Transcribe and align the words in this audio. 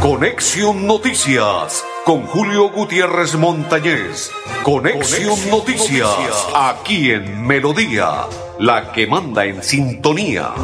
Conexión 0.00 0.86
Noticias 0.86 1.84
con 2.04 2.24
Julio 2.28 2.70
Gutiérrez 2.70 3.34
Montañez. 3.34 4.30
Conexión, 4.62 5.50
Noticias, 5.50 6.46
aquí 6.54 7.10
en 7.10 7.44
Melodía, 7.44 8.26
la 8.60 8.92
que 8.92 9.08
manda 9.08 9.46
en 9.46 9.64
sintonía. 9.64 10.54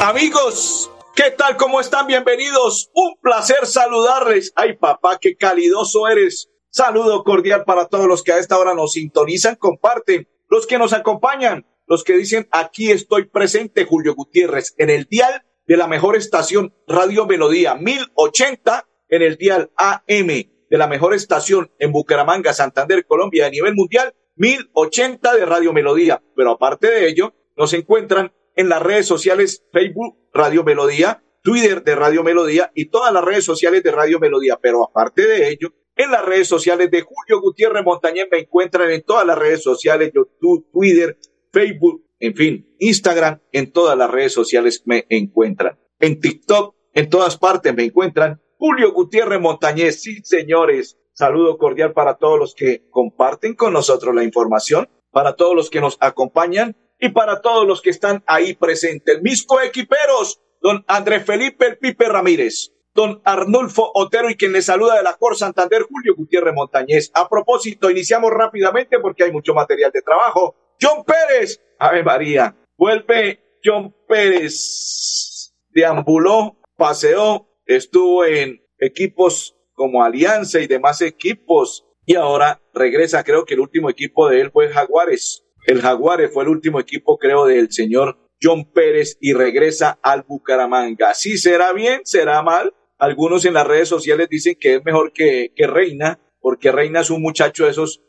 Amigos, 0.00 0.90
¿qué 1.14 1.30
tal? 1.30 1.56
¿Cómo 1.56 1.80
están? 1.80 2.08
Bienvenidos. 2.08 2.90
Un 2.94 3.14
placer 3.22 3.64
saludarles. 3.66 4.52
Ay, 4.56 4.72
papá, 4.76 5.18
qué 5.20 5.36
calidoso 5.36 6.08
eres. 6.08 6.48
Saludo 6.74 7.22
cordial 7.22 7.64
para 7.64 7.86
todos 7.86 8.06
los 8.06 8.22
que 8.22 8.32
a 8.32 8.38
esta 8.38 8.58
hora 8.58 8.72
nos 8.72 8.92
sintonizan, 8.92 9.56
comparten, 9.56 10.26
los 10.48 10.66
que 10.66 10.78
nos 10.78 10.94
acompañan 10.94 11.66
los 11.86 12.04
que 12.04 12.16
dicen 12.16 12.48
aquí 12.50 12.90
estoy 12.90 13.24
presente, 13.24 13.84
Julio 13.84 14.14
Gutiérrez, 14.14 14.74
en 14.78 14.88
el 14.88 15.04
dial 15.04 15.44
de 15.66 15.76
la 15.76 15.86
mejor 15.86 16.16
estación 16.16 16.74
Radio 16.86 17.26
Melodía, 17.26 17.74
1080 17.74 18.88
en 19.10 19.20
el 19.20 19.36
dial 19.36 19.70
AM 19.76 20.26
de 20.26 20.78
la 20.78 20.86
mejor 20.86 21.12
estación 21.12 21.70
en 21.78 21.92
Bucaramanga, 21.92 22.54
Santander, 22.54 23.04
Colombia, 23.04 23.44
a 23.44 23.50
nivel 23.50 23.74
mundial, 23.74 24.14
1080 24.36 25.34
de 25.34 25.44
Radio 25.44 25.74
Melodía. 25.74 26.22
Pero 26.34 26.52
aparte 26.52 26.90
de 26.90 27.06
ello, 27.06 27.34
nos 27.58 27.74
encuentran 27.74 28.32
en 28.56 28.70
las 28.70 28.80
redes 28.80 29.04
sociales 29.04 29.66
Facebook 29.70 30.16
Radio 30.32 30.64
Melodía, 30.64 31.22
Twitter 31.42 31.84
de 31.84 31.94
Radio 31.94 32.22
Melodía 32.22 32.72
y 32.74 32.86
todas 32.86 33.12
las 33.12 33.22
redes 33.22 33.44
sociales 33.44 33.82
de 33.82 33.90
Radio 33.90 34.18
Melodía. 34.18 34.58
Pero 34.62 34.82
aparte 34.82 35.26
de 35.26 35.50
ello, 35.50 35.74
en 36.02 36.10
las 36.10 36.24
redes 36.24 36.48
sociales 36.48 36.90
de 36.90 37.02
Julio 37.02 37.40
Gutiérrez 37.40 37.84
Montañez 37.84 38.26
me 38.30 38.38
encuentran 38.38 38.90
en 38.90 39.02
todas 39.02 39.26
las 39.26 39.38
redes 39.38 39.62
sociales, 39.62 40.12
YouTube, 40.14 40.66
Twitter, 40.72 41.18
Facebook, 41.52 42.04
en 42.18 42.34
fin, 42.34 42.76
Instagram, 42.78 43.40
en 43.52 43.72
todas 43.72 43.96
las 43.96 44.10
redes 44.10 44.32
sociales 44.32 44.82
me 44.84 45.06
encuentran. 45.08 45.78
En 45.98 46.20
TikTok, 46.20 46.74
en 46.94 47.10
todas 47.10 47.36
partes 47.36 47.74
me 47.74 47.84
encuentran. 47.84 48.40
Julio 48.58 48.92
Gutiérrez 48.92 49.40
Montañez, 49.40 50.02
sí, 50.02 50.20
señores. 50.22 50.98
Saludo 51.14 51.58
cordial 51.58 51.92
para 51.92 52.14
todos 52.16 52.38
los 52.38 52.54
que 52.54 52.88
comparten 52.90 53.54
con 53.54 53.72
nosotros 53.72 54.14
la 54.14 54.24
información, 54.24 54.88
para 55.10 55.34
todos 55.36 55.54
los 55.54 55.68
que 55.68 55.80
nos 55.80 55.98
acompañan 56.00 56.76
y 56.98 57.10
para 57.10 57.40
todos 57.40 57.66
los 57.66 57.82
que 57.82 57.90
están 57.90 58.22
ahí 58.26 58.54
presentes. 58.54 59.20
Mis 59.20 59.44
coequiperos, 59.44 60.40
don 60.60 60.84
André 60.86 61.20
Felipe 61.20 61.66
El 61.66 61.78
Pipe 61.78 62.06
Ramírez, 62.06 62.72
don 62.94 63.20
Arnulfo 63.24 63.90
Otero 63.94 64.30
y 64.30 64.36
quien 64.36 64.52
le 64.52 64.62
saluda 64.62 64.96
de 64.96 65.02
la 65.02 65.14
Cor 65.14 65.36
Santander, 65.36 65.82
Julio 65.82 66.14
Gutiérrez 66.16 66.54
Montañez. 66.54 67.10
A 67.14 67.28
propósito, 67.28 67.90
iniciamos 67.90 68.30
rápidamente 68.30 68.98
porque 68.98 69.24
hay 69.24 69.32
mucho 69.32 69.54
material 69.54 69.90
de 69.92 70.02
trabajo. 70.02 70.56
John 70.80 71.04
Pérez, 71.04 71.60
Ave 71.78 72.02
María, 72.02 72.56
vuelve 72.76 73.40
John 73.64 73.94
Pérez, 74.08 75.54
deambuló, 75.70 76.58
paseó, 76.76 77.48
estuvo 77.66 78.24
en 78.24 78.60
equipos 78.78 79.56
como 79.74 80.02
Alianza 80.02 80.60
y 80.60 80.66
demás 80.66 81.00
equipos 81.00 81.86
y 82.04 82.16
ahora 82.16 82.60
regresa, 82.74 83.22
creo 83.22 83.44
que 83.44 83.54
el 83.54 83.60
último 83.60 83.88
equipo 83.88 84.28
de 84.28 84.40
él 84.40 84.50
fue 84.50 84.68
Jaguares. 84.68 85.44
El 85.66 85.80
Jaguares 85.80 86.32
fue 86.32 86.42
el 86.42 86.50
último 86.50 86.80
equipo, 86.80 87.16
creo, 87.16 87.46
del 87.46 87.70
señor 87.70 88.18
John 88.42 88.64
Pérez 88.72 89.16
y 89.20 89.32
regresa 89.32 90.00
al 90.02 90.22
Bucaramanga. 90.22 91.14
¿Sí 91.14 91.38
será 91.38 91.72
bien? 91.72 92.00
¿Será 92.04 92.42
mal? 92.42 92.74
Algunos 93.02 93.44
en 93.46 93.54
las 93.54 93.66
redes 93.66 93.88
sociales 93.88 94.28
dicen 94.30 94.56
que 94.60 94.76
es 94.76 94.84
mejor 94.84 95.12
que, 95.12 95.52
que 95.56 95.66
Reina, 95.66 96.20
porque 96.40 96.70
Reina 96.70 97.00
es 97.00 97.10
un 97.10 97.20
muchacho 97.20 97.64
de 97.64 97.72
esos 97.72 98.00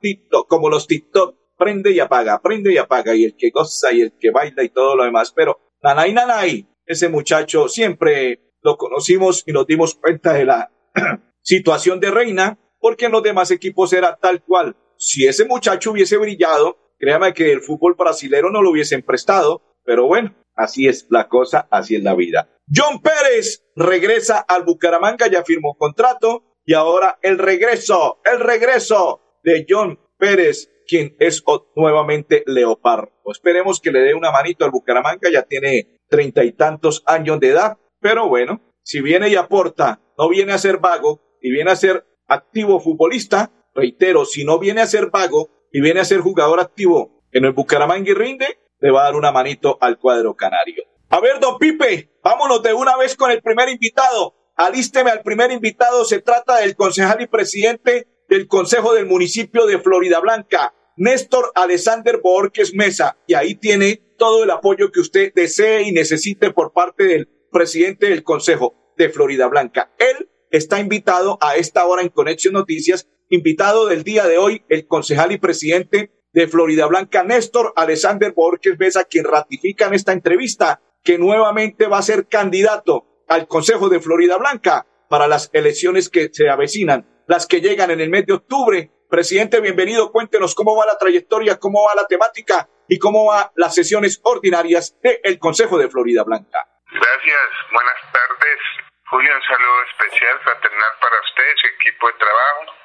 TikTok, 0.00 0.48
como 0.48 0.70
los 0.70 0.86
TikTok 0.86 1.36
prende 1.58 1.90
y 1.90 2.00
apaga, 2.00 2.40
prende 2.40 2.72
y 2.72 2.78
apaga, 2.78 3.14
y 3.14 3.24
el 3.24 3.36
que 3.36 3.50
goza 3.50 3.92
y 3.92 4.00
el 4.00 4.12
que 4.18 4.30
baila 4.30 4.64
y 4.64 4.70
todo 4.70 4.96
lo 4.96 5.04
demás. 5.04 5.30
Pero 5.36 5.60
Nanay 5.82 6.14
Nanay, 6.14 6.66
ese 6.86 7.10
muchacho 7.10 7.68
siempre 7.68 8.54
lo 8.62 8.78
conocimos 8.78 9.42
y 9.46 9.52
nos 9.52 9.66
dimos 9.66 9.96
cuenta 9.96 10.32
de 10.32 10.46
la 10.46 10.72
situación 11.42 12.00
de 12.00 12.10
Reina, 12.10 12.58
porque 12.80 13.04
en 13.04 13.12
los 13.12 13.22
demás 13.22 13.50
equipos 13.50 13.92
era 13.92 14.16
tal 14.16 14.42
cual. 14.42 14.74
Si 14.96 15.26
ese 15.26 15.44
muchacho 15.44 15.90
hubiese 15.90 16.16
brillado, 16.16 16.78
créame 16.98 17.34
que 17.34 17.52
el 17.52 17.60
fútbol 17.60 17.94
brasilero 17.94 18.50
no 18.50 18.62
lo 18.62 18.70
hubiesen 18.70 19.02
prestado, 19.02 19.76
pero 19.84 20.06
bueno, 20.06 20.34
así 20.54 20.88
es 20.88 21.08
la 21.10 21.28
cosa, 21.28 21.68
así 21.70 21.94
es 21.94 22.02
la 22.02 22.14
vida. 22.14 22.48
John 22.74 23.00
Pérez 23.00 23.64
regresa 23.76 24.40
al 24.40 24.64
Bucaramanga, 24.64 25.26
ya 25.28 25.42
firmó 25.42 25.76
contrato 25.76 26.56
y 26.66 26.74
ahora 26.74 27.18
el 27.22 27.38
regreso, 27.38 28.20
el 28.24 28.40
regreso 28.40 29.22
de 29.42 29.64
John 29.68 29.98
Pérez 30.18 30.70
quien 30.86 31.14
es 31.18 31.42
nuevamente 31.76 32.42
Leopardo. 32.46 33.12
Esperemos 33.26 33.80
que 33.80 33.92
le 33.92 34.00
dé 34.00 34.14
una 34.14 34.32
manito 34.32 34.64
al 34.64 34.70
Bucaramanga, 34.70 35.30
ya 35.30 35.42
tiene 35.42 35.98
treinta 36.08 36.44
y 36.44 36.52
tantos 36.52 37.02
años 37.06 37.40
de 37.40 37.50
edad, 37.50 37.78
pero 38.00 38.28
bueno, 38.28 38.62
si 38.82 39.00
viene 39.02 39.28
y 39.28 39.36
aporta, 39.36 40.00
no 40.16 40.28
viene 40.28 40.52
a 40.52 40.58
ser 40.58 40.78
vago 40.78 41.20
y 41.42 41.50
viene 41.50 41.70
a 41.70 41.76
ser 41.76 42.06
activo 42.26 42.80
futbolista, 42.80 43.50
reitero, 43.74 44.24
si 44.24 44.44
no 44.44 44.58
viene 44.58 44.80
a 44.80 44.86
ser 44.86 45.10
vago 45.10 45.50
y 45.72 45.80
viene 45.80 46.00
a 46.00 46.04
ser 46.04 46.20
jugador 46.20 46.60
activo 46.60 47.22
en 47.32 47.44
el 47.44 47.52
Bucaramanga 47.52 48.10
y 48.10 48.14
rinde, 48.14 48.58
le 48.80 48.90
va 48.90 49.02
a 49.02 49.04
dar 49.04 49.16
una 49.16 49.30
manito 49.30 49.76
al 49.80 49.98
cuadro 49.98 50.34
canario. 50.34 50.84
A 51.10 51.20
ver, 51.20 51.40
don 51.40 51.56
Pipe, 51.58 52.10
vámonos 52.22 52.62
de 52.62 52.74
una 52.74 52.94
vez 52.98 53.16
con 53.16 53.30
el 53.30 53.40
primer 53.40 53.70
invitado. 53.70 54.34
Alísteme 54.56 55.10
al 55.10 55.22
primer 55.22 55.50
invitado, 55.50 56.04
se 56.04 56.20
trata 56.20 56.56
del 56.56 56.76
concejal 56.76 57.22
y 57.22 57.26
presidente 57.26 58.06
del 58.28 58.46
Consejo 58.46 58.92
del 58.92 59.06
Municipio 59.06 59.64
de 59.64 59.78
Florida 59.78 60.20
Blanca, 60.20 60.74
Néstor 60.98 61.50
Alexander 61.54 62.20
Borges 62.22 62.74
Mesa, 62.74 63.16
y 63.26 63.32
ahí 63.32 63.54
tiene 63.54 64.02
todo 64.18 64.44
el 64.44 64.50
apoyo 64.50 64.92
que 64.92 65.00
usted 65.00 65.32
desee 65.34 65.84
y 65.84 65.92
necesite 65.92 66.50
por 66.50 66.74
parte 66.74 67.04
del 67.04 67.30
presidente 67.50 68.10
del 68.10 68.22
Consejo 68.22 68.92
de 68.98 69.08
Florida 69.08 69.46
Blanca. 69.46 69.90
Él 69.96 70.28
está 70.50 70.78
invitado 70.78 71.38
a 71.40 71.56
esta 71.56 71.86
hora 71.86 72.02
en 72.02 72.10
Conexión 72.10 72.52
Noticias, 72.52 73.08
invitado 73.30 73.86
del 73.86 74.04
día 74.04 74.26
de 74.26 74.36
hoy, 74.36 74.62
el 74.68 74.86
concejal 74.86 75.32
y 75.32 75.38
presidente 75.38 76.12
de 76.34 76.48
Florida 76.48 76.84
Blanca, 76.84 77.24
Néstor 77.24 77.72
Alexander 77.76 78.32
Borges 78.32 78.78
Mesa, 78.78 79.04
quien 79.04 79.24
ratifica 79.24 79.86
en 79.86 79.94
esta 79.94 80.12
entrevista 80.12 80.82
que 81.02 81.18
nuevamente 81.18 81.86
va 81.86 81.98
a 81.98 82.02
ser 82.02 82.28
candidato 82.28 83.06
al 83.28 83.46
Consejo 83.46 83.88
de 83.88 84.00
Florida 84.00 84.36
Blanca 84.36 84.86
para 85.08 85.26
las 85.26 85.50
elecciones 85.52 86.08
que 86.08 86.28
se 86.32 86.48
avecinan, 86.48 87.06
las 87.26 87.46
que 87.46 87.60
llegan 87.60 87.90
en 87.90 88.00
el 88.00 88.10
mes 88.10 88.26
de 88.26 88.34
octubre 88.34 88.90
Presidente, 89.08 89.62
bienvenido. 89.62 90.12
Cuéntenos 90.12 90.54
cómo 90.54 90.76
va 90.76 90.84
la 90.84 90.98
trayectoria, 90.98 91.58
cómo 91.58 91.88
va 91.88 91.94
la 91.94 92.06
temática 92.06 92.68
y 92.88 92.98
cómo 92.98 93.24
van 93.24 93.48
las 93.56 93.74
sesiones 93.74 94.20
ordinarias 94.22 95.00
del 95.00 95.38
Consejo 95.38 95.78
de 95.78 95.88
Florida 95.88 96.24
Blanca. 96.24 96.68
Gracias. 96.92 97.48
Buenas 97.72 98.00
tardes. 98.12 98.60
Julio, 99.08 99.32
un 99.34 99.42
saludo 99.48 99.82
especial, 99.88 100.38
fraternal 100.44 100.92
para 101.00 101.16
usted, 101.24 101.48
su 101.56 101.66
equipo 101.80 102.06
de 102.08 102.18
trabajo, 102.20 102.76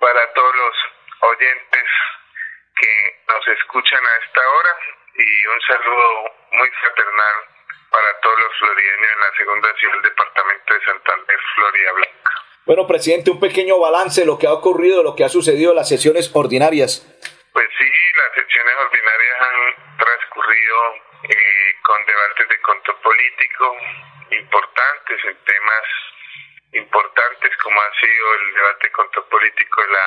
para 0.00 0.32
todos 0.34 0.54
los 0.56 0.74
oyentes 1.38 1.86
que 2.74 2.92
nos 3.30 3.46
escuchan 3.54 4.02
a 4.02 4.14
esta 4.26 4.40
hora 4.40 4.74
y 5.22 5.46
un 5.46 5.60
saludo 5.70 6.39
muy 6.52 6.70
fraternal 6.70 7.36
para 7.90 8.20
todos 8.20 8.38
los 8.38 8.58
florideños 8.58 9.10
en 9.12 9.20
la 9.20 9.36
segunda 9.36 9.74
ciudad 9.74 9.94
del 9.94 10.02
departamento 10.02 10.74
de 10.74 10.84
Santander, 10.84 11.38
Florida 11.54 11.92
Blanca. 11.92 12.30
Bueno, 12.66 12.86
presidente, 12.86 13.30
un 13.30 13.40
pequeño 13.40 13.78
balance 13.78 14.20
de 14.20 14.26
lo 14.26 14.38
que 14.38 14.46
ha 14.46 14.52
ocurrido, 14.52 14.98
de 14.98 15.04
lo 15.04 15.16
que 15.16 15.24
ha 15.24 15.28
sucedido 15.28 15.72
en 15.72 15.76
las 15.76 15.88
sesiones 15.88 16.30
ordinarias. 16.34 17.02
Pues 17.52 17.68
sí, 17.78 17.90
las 18.14 18.32
sesiones 18.34 18.74
ordinarias 18.78 19.36
han 19.40 19.96
transcurrido 19.98 20.76
eh, 21.24 21.74
con 21.82 21.98
debates 22.06 22.48
de 22.48 22.60
control 22.60 22.96
político 23.00 23.76
importantes 24.30 25.18
en 25.24 25.36
temas 25.44 25.84
importantes 26.72 27.56
como 27.56 27.80
ha 27.80 27.90
sido 27.98 28.34
el 28.34 28.54
debate 28.54 28.86
de 28.86 28.92
control 28.92 29.26
político 29.26 29.82
de 29.82 29.88
la 29.88 30.06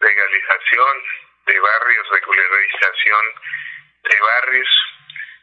legalización 0.00 1.02
de 1.46 1.60
barrios, 1.60 2.08
regularización 2.08 3.24
de 4.04 4.20
barrios. 4.20 4.68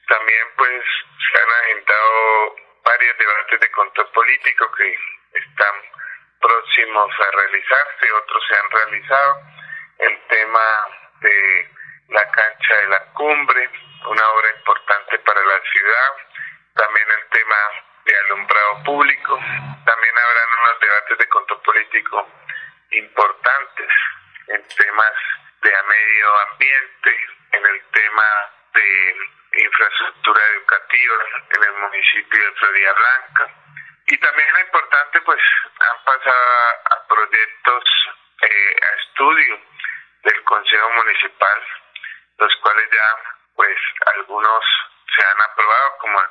También 0.09 0.47
pues 0.57 0.83
se 1.31 1.37
han 1.39 1.49
agendado 1.63 2.55
varios 2.83 3.17
debates 3.17 3.59
de 3.59 3.71
control 3.71 4.09
político 4.11 4.71
que 4.71 4.97
están 5.33 5.75
próximos 6.41 7.11
a 7.19 7.31
realizarse, 7.31 8.11
otros 8.11 8.43
se 8.47 8.55
han 8.57 8.71
realizado. 8.71 9.41
El 9.99 10.27
tema 10.27 10.67
de 11.21 11.69
la 12.09 12.31
cancha 12.31 12.75
de 12.77 12.87
la 12.87 13.05
cumbre, 13.13 13.69
una 14.07 14.29
obra 14.29 14.49
importante 14.57 15.19
para 15.19 15.41
la 15.41 15.61
ciudad. 15.61 16.11
También 16.73 17.07
el 17.11 17.29
tema 17.29 17.57
de 18.05 18.17
alumbrado 18.17 18.83
público. 18.85 19.37
También 19.85 20.15
habrán 20.17 20.49
unos 20.59 20.79
debates 20.79 21.17
de 21.19 21.29
control 21.29 21.61
político 21.61 22.27
importantes 22.91 23.89
en 24.47 24.67
temas 24.69 25.13
de 25.61 25.69
medio 25.69 26.39
ambiente, 26.51 27.27
en 27.51 27.65
el 27.65 27.83
tema 27.91 28.23
de 28.73 29.38
infraestructura 29.53 30.41
educativa 30.53 31.15
en 31.49 31.63
el 31.63 31.73
municipio 31.73 32.45
de 32.45 32.51
Florida 32.53 32.93
Blanca. 32.93 33.53
Y 34.07 34.17
también 34.17 34.53
lo 34.53 34.59
importante, 34.59 35.21
pues 35.21 35.41
han 35.79 36.03
pasado 36.03 36.69
a 36.91 37.07
proyectos 37.07 37.83
eh, 38.41 38.75
estudio 38.97 39.59
del 40.23 40.43
Consejo 40.43 40.89
Municipal, 40.91 41.63
los 42.39 42.55
cuales 42.57 42.89
ya, 42.91 43.15
pues, 43.55 43.77
algunos 44.15 44.65
se 45.15 45.23
han 45.23 45.41
aprobado, 45.41 45.97
como 45.99 46.21
el 46.21 46.27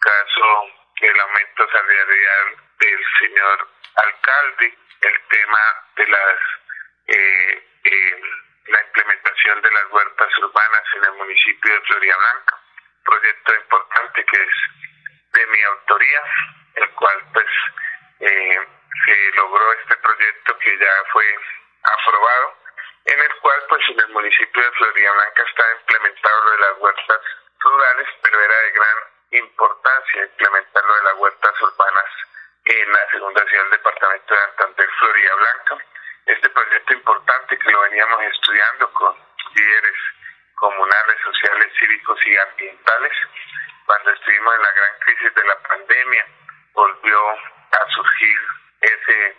caso 0.00 0.66
del 1.00 1.20
aumento 1.20 1.70
salarial 1.70 2.56
del 2.78 3.04
señor 3.20 3.68
alcalde, 3.96 4.78
el 5.00 5.28
tema 5.28 5.60
de 5.96 6.06
las 6.08 6.38
eh, 7.06 7.68
eh, 7.84 8.20
la 8.66 8.80
implementación 8.80 9.60
de 9.60 9.70
las 9.70 9.90
huertas 9.90 10.38
urbanas 10.38 10.84
en 10.94 11.04
el 11.04 11.12
municipio 11.12 11.74
de 11.74 11.80
Floria 11.82 12.16
Blanca, 12.16 12.58
proyecto 13.04 13.54
importante 13.54 14.24
que 14.24 14.42
es 14.42 14.54
de 15.32 15.46
mi 15.46 15.62
autoría, 15.62 16.22
el 16.76 16.90
cual 16.90 17.24
pues 17.32 17.46
eh, 18.20 18.68
se 19.04 19.36
logró 19.36 19.72
este 19.72 19.96
proyecto 19.96 20.58
que 20.58 20.78
ya 20.78 21.04
fue 21.12 21.38
aprobado, 21.82 22.56
en 23.04 23.20
el 23.20 23.34
cual 23.40 23.64
pues 23.68 23.82
en 23.88 24.00
el 24.00 24.08
municipio 24.08 24.62
de 24.62 24.72
Floria 24.72 25.12
Blanca 25.12 25.42
está 25.42 25.64
implementado 25.80 26.44
lo 26.44 26.50
de 26.52 26.58
las 26.58 26.78
huertas 26.78 27.20
rurales, 27.60 28.08
pero 28.22 28.40
era 28.40 28.58
de 28.62 28.70
gran 28.70 28.98
importancia 29.32 30.22
implementar 30.22 30.84
lo 30.84 30.94
de 30.96 31.02
las 31.02 31.14
huertas 31.14 31.60
urbanas 31.60 32.10
en 32.64 32.92
la 32.92 33.10
segunda 33.10 33.46
ciudad 33.46 33.62
del 33.64 33.72
departamento 33.72 34.34
de 34.34 34.40
Santander, 34.40 34.88
Florida 34.98 35.34
Blanca. 35.34 35.84
Este 36.26 36.48
proyecto 36.48 36.94
importante 36.94 37.58
que 37.58 37.70
lo 37.70 37.80
veníamos 37.82 38.22
estudiando 38.22 38.90
con 38.94 39.14
líderes 39.54 39.96
comunales, 40.54 41.16
sociales, 41.22 41.72
cívicos 41.78 42.18
y 42.26 42.36
ambientales, 42.38 43.12
cuando 43.84 44.10
estuvimos 44.10 44.54
en 44.54 44.62
la 44.62 44.72
gran 44.72 44.98
crisis 45.00 45.34
de 45.34 45.44
la 45.44 45.58
pandemia, 45.68 46.26
volvió 46.72 47.30
a 47.30 47.90
surgir 47.94 48.40
ese 48.80 49.36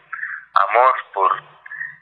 amor 0.54 0.96
por 1.14 1.44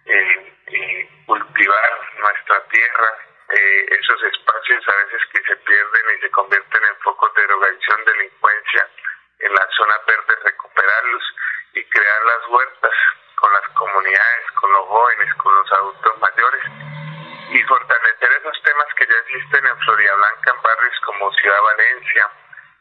eh, 0.05 0.53
eh, 0.67 1.09
cultivar 1.27 1.99
nuestra 2.19 2.63
tierra, 2.67 3.09
eh, 3.55 3.85
esos 4.01 4.23
espacios 4.23 4.87
a 4.87 4.95
veces 5.05 5.21
que 5.31 5.43
se 5.43 5.55
pierden 5.55 6.17
y 6.17 6.21
se 6.21 6.31
convierten 6.31 6.83
en 6.83 6.97
focos 6.97 7.33
de 7.35 7.47
drogadicción, 7.47 8.03
delincuencia, 8.03 8.89
en 9.39 9.53
las 9.53 9.69
zonas 9.75 10.05
verdes 10.05 10.43
recuperarlos 10.43 11.23
y 11.73 11.83
crear 11.85 12.23
las 12.25 12.47
huertas 12.49 12.93
con 13.43 13.51
las 13.51 13.67
comunidades, 13.75 14.51
con 14.55 14.71
los 14.71 14.87
jóvenes, 14.87 15.33
con 15.35 15.53
los 15.53 15.71
adultos 15.73 16.17
mayores 16.17 16.63
y 17.49 17.61
fortalecer 17.63 18.31
esos 18.39 18.63
temas 18.63 18.87
que 18.95 19.05
ya 19.05 19.17
existen 19.19 19.67
en 19.67 19.79
Florida 19.79 20.15
Blanca, 20.15 20.51
en 20.51 20.61
barrios 20.61 20.99
como 21.03 21.33
Ciudad 21.33 21.61
Valencia, 21.61 22.29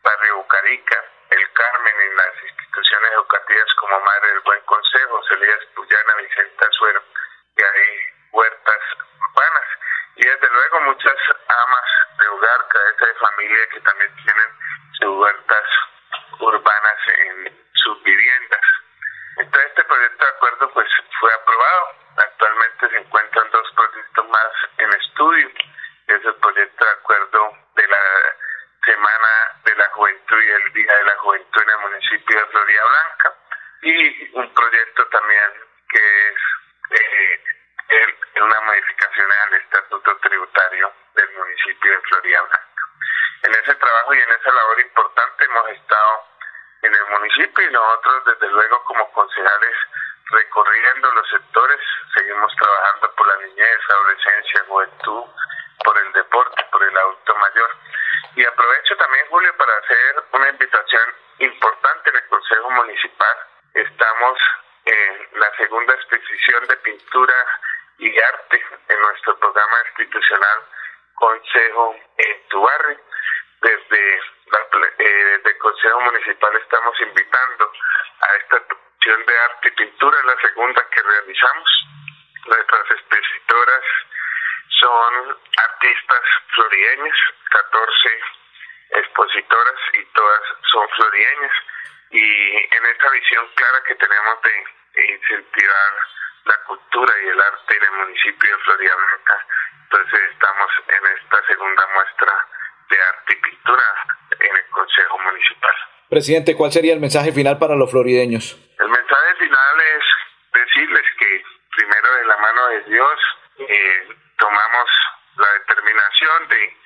Barrio 0.05 0.37
Bucarica, 0.37 1.05
El 1.31 1.53
Carmen, 1.53 2.01
en 2.01 2.17
las 2.17 2.45
instituciones 2.47 3.13
educativas 3.13 3.75
como 3.75 4.01
Madre 4.03 4.29
del 4.29 4.41
Buen 4.41 4.61
Consejo, 4.63 5.23
Celías 5.27 5.67
Puyana, 5.75 6.15
Vicente 6.23 6.65
Azuero, 6.65 7.03
y 7.57 7.63
hay 7.63 7.83
huertas 8.31 8.83
urbanas. 9.19 9.69
Y 10.15 10.23
desde 10.23 10.49
luego 10.49 10.81
muchas 10.83 11.19
amas 11.27 11.89
de 12.21 12.29
hogar, 12.29 12.69
cabeza 12.69 13.07
de 13.07 13.15
familia 13.15 13.69
que 13.69 13.81
también 13.81 14.15
tienen 14.15 14.51
sus 15.01 15.11
huertas 15.19 15.67
urbanas 16.39 16.99
en 17.19 17.67
sus 17.75 18.01
viviendas. 18.05 18.32
Este 19.93 20.01
proyecto 20.01 20.25
de 20.25 20.31
acuerdo 20.31 20.73
pues 20.73 20.89
fue 21.21 21.35
aprobado. 21.35 21.97
Actualmente 22.17 22.89
se 22.89 22.97
encuentran 22.97 23.51
dos 23.51 23.73
proyectos 23.75 24.29
más 24.31 24.53
en 24.79 24.93
estudio. 24.95 25.49
Es 26.07 26.25
el 26.25 26.35
proyecto 26.37 26.85
de 26.85 26.91
acuerdo 26.93 27.59
de 27.77 27.87
la 27.87 27.99
Semana 28.87 29.61
de 29.65 29.77
la 29.77 29.91
Juventud 29.91 30.43
y 30.43 30.51
el 30.51 30.73
Día 30.73 30.97
de 30.97 31.05
la 31.05 31.17
Juventud 31.19 31.63
en 31.63 31.71
el 31.71 31.79
municipio 31.79 32.41
de 32.41 32.47
Florida 32.47 32.83
Blanca 32.89 33.39
y 33.83 34.39
un 34.39 34.55
proyecto 34.55 35.07
también 35.09 35.53
que 35.91 36.29
es 36.29 36.41
eh, 37.91 38.19
una 38.41 38.61
modificación 38.63 39.31
al 39.31 39.55
estatuto 39.55 40.17
tributario 40.21 40.93
del 41.15 41.31
municipio 41.33 41.93
de 41.93 42.01
Florida 42.01 42.41
Blanca. 42.41 42.79
En 43.43 43.55
ese 43.57 43.75
trabajo 43.75 44.15
y 44.15 44.21
en 44.21 44.31
esa 44.31 44.53
labor 44.53 44.81
importante 44.81 45.45
hemos 45.45 45.69
estado 45.69 46.32
en 46.83 46.95
el 46.95 47.07
municipio 47.07 47.69
y 47.69 47.73
nosotros 47.73 48.25
desde 48.27 48.49
luego 48.53 48.85
como 48.85 49.11
concejales 49.13 49.77
recorriendo 50.31 51.13
los 51.13 51.29
sectores, 51.29 51.81
seguimos 52.15 52.53
trabajando 52.57 53.15
por 53.15 53.27
la 53.27 53.47
niñez, 53.47 53.79
adolescencia, 53.89 54.65
juventud, 54.67 55.25
por 55.85 55.99
el 55.99 56.13
deporte, 56.13 56.67
por 56.71 56.83
el 56.83 56.97
adulto 56.97 57.35
mayor. 57.37 57.71
Y 58.37 58.45
aprovecho 58.45 58.97
también, 58.97 59.27
Julio, 59.29 59.57
para 59.57 59.77
hacer 59.77 60.25
una 60.33 60.49
invitación 60.49 61.15
importante 61.39 62.11
en 62.11 62.17
el 62.17 62.27
Consejo 62.29 62.71
Municipal. 62.71 63.37
Estamos 63.75 64.39
en 64.87 65.41
la 65.41 65.57
segunda 65.57 65.95
exposición 65.95 66.67
de 66.67 66.77
pintura 66.79 67.35
y 67.99 68.19
arte 68.19 68.65
en 68.89 69.01
nuestro 69.01 69.39
programa 69.39 69.77
institucional 69.91 70.59
Consejo 71.15 71.97
en 72.17 72.49
tu 72.49 72.63
barrio. 72.63 72.99
Desde, 73.63 74.17
eh, 74.19 75.41
el 75.45 75.59
Consejo 75.59 76.01
Municipal 76.01 76.57
estamos 76.57 77.01
invitando 77.01 77.73
a 78.21 78.37
esta 78.37 78.57
exposición 78.57 79.25
de 79.25 79.39
arte 79.39 79.69
y 79.69 79.71
pintura, 79.71 80.19
la 80.25 80.41
segunda 80.41 80.85
que 80.91 81.01
realizamos. 81.01 81.87
Nuestras 82.45 82.91
expositoras 82.91 83.85
son 84.81 85.39
artistas 85.59 86.21
florideñas, 86.55 87.17
14 87.51 88.21
expositoras 88.91 89.81
y 89.93 90.05
todas 90.07 90.43
son 90.73 90.89
florideñas. 90.97 91.53
Y 92.11 92.75
en 92.75 92.87
esta 92.87 93.11
visión 93.11 93.47
clara 93.55 93.83
que 93.87 93.95
tenemos 93.95 94.43
de 94.43 95.05
incentivar 95.15 95.93
la 96.47 96.57
cultura 96.65 97.15
y 97.23 97.29
el 97.29 97.41
arte 97.41 97.77
en 97.77 97.85
el 97.85 97.93
municipio 97.93 98.57
de 98.57 98.63
Florida 98.65 98.97
Blanca. 98.97 99.47
Entonces 99.85 100.21
estamos 100.33 100.71
en 100.89 101.07
esta 101.17 101.47
segunda 101.47 101.87
muestra 101.95 102.47
de 102.93 102.99
arte 103.03 103.33
y 103.33 103.37
pintura 103.37 103.83
en 104.39 104.57
el 104.57 104.67
Consejo 104.71 105.19
Municipal. 105.19 105.75
Presidente, 106.09 106.55
¿cuál 106.55 106.73
sería 106.73 106.93
el 106.93 107.01
mensaje 107.01 107.33
final 107.33 107.59
para 107.59 107.75
los 107.75 107.91
florideños? 107.91 108.53
El 108.79 108.89
mensaje 108.89 109.35
final 109.41 109.75
es 109.97 110.05
decirles 110.53 111.07
que 111.19 111.45
primero 111.77 112.15
de 112.21 112.25
la 112.27 112.37
mano 112.37 112.69
de 112.69 112.81
Dios 112.93 113.19
eh, 113.59 114.09
tomamos 114.37 114.89
la 115.37 115.49
determinación 115.61 116.49
de 116.49 116.77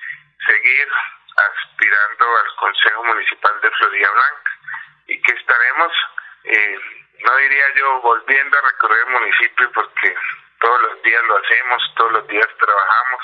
seguir 0.47 0.87
aspirando 1.35 2.25
al 2.39 2.55
Consejo 2.55 3.03
Municipal 3.03 3.51
de 3.61 3.71
Florida 3.71 4.07
Blanca 4.11 4.51
y 5.07 5.21
que 5.21 5.33
estaremos 5.33 5.91
eh, 6.45 6.79
no 7.19 7.37
diría 7.37 7.65
yo 7.75 8.01
volviendo 8.01 8.57
a 8.57 8.61
recorrer 8.61 8.99
el 9.07 9.13
municipio 9.13 9.71
porque 9.73 10.15
todos 10.59 10.81
los 10.81 11.01
días 11.03 11.23
lo 11.27 11.37
hacemos, 11.37 11.93
todos 11.97 12.11
los 12.13 12.27
días 12.27 12.47
trabajamos 12.57 13.21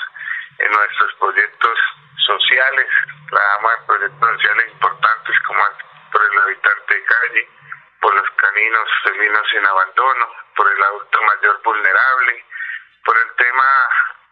en 0.58 0.72
nuestros 0.72 1.14
proyectos 1.14 1.78
sociales, 2.26 2.88
trabajamos 3.28 3.72
en 3.78 3.86
proyectos 3.86 4.28
sociales 4.34 4.66
importantes 4.72 5.40
como 5.46 5.64
por 6.12 6.22
el 6.22 6.38
habitante 6.38 6.94
de 6.94 7.04
calle, 7.04 7.48
por 8.00 8.14
los 8.14 8.30
caninos 8.30 8.88
felinos 9.02 9.52
en 9.52 9.66
abandono, 9.66 10.28
por 10.56 10.70
el 10.70 10.82
adulto 10.82 11.22
mayor 11.22 11.62
vulnerable, 11.62 12.44
por 13.04 13.16
el 13.18 13.34
tema 13.36 13.64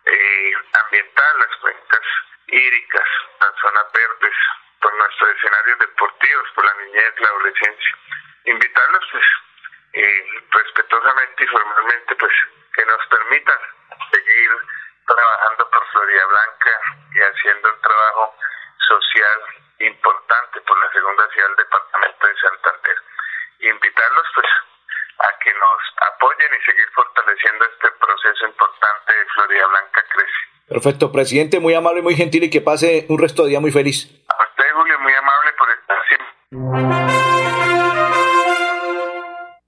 eh, 0.07 0.53
ambiental, 0.85 1.39
las 1.39 1.57
cuencas 1.57 2.07
hídricas, 2.47 3.09
las 3.41 3.55
zonas 3.61 3.87
verdes, 3.93 4.37
por 4.81 4.95
nuestros 4.95 5.37
escenarios 5.37 5.79
deportivos, 5.79 6.49
por 6.55 6.65
la 6.65 6.75
niñez, 6.85 7.15
la 7.19 7.29
adolescencia. 7.29 7.97
Invitarlos 8.45 9.05
pues 9.13 9.25
eh, 9.95 10.27
respetuosamente 10.51 11.45
y 11.45 11.47
formalmente 11.47 12.17
pues 12.17 12.33
que 12.75 12.85
nos 12.87 13.07
permitan 13.07 13.59
seguir 14.11 14.51
trabajando 15.07 15.71
por 15.71 15.87
Florida 15.91 16.27
Blanca 16.27 16.71
y 17.15 17.21
haciendo 17.21 17.73
un 17.73 17.81
trabajo 17.81 18.37
social 18.89 19.41
importante 19.79 20.61
por 20.63 20.79
la 20.79 20.93
segunda 20.93 21.29
ciudad 21.31 21.49
del 21.49 21.57
departamento 21.57 22.27
de 22.27 22.37
Santander. 22.37 22.97
Y 23.61 23.69
invitarlos 23.69 24.27
pues 24.35 24.47
a 25.19 25.39
que 25.39 25.55
nos 25.55 25.83
apoyen 26.11 26.55
y 26.55 26.65
seguir 26.65 26.91
fortaleciendo 26.91 27.65
este 27.65 27.91
proceso 27.93 28.47
importante 28.47 29.13
de 29.13 29.27
Florida 29.27 29.67
Blanca 29.67 30.05
Crece. 30.11 30.72
Perfecto, 30.83 31.13
presidente, 31.13 31.61
muy 31.61 31.75
amable 31.75 32.03
muy 32.03 32.17
gentil 32.17 32.43
y 32.43 32.51
que 32.51 32.61
pase 32.61 33.07
un 33.09 33.17
resto 33.17 33.45
de 33.45 33.51
día 33.51 33.61
muy 33.61 33.71
feliz. 33.71 34.11
A 34.27 34.35
usted, 34.51 34.65
Julio, 34.75 34.95
muy 35.01 35.13
amable 35.13 35.53
por 35.57 35.69
estar 35.79 35.97
siempre. 36.09 36.27